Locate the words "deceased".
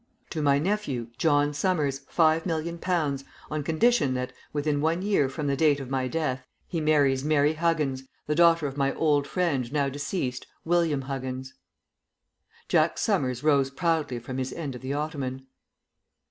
9.89-10.47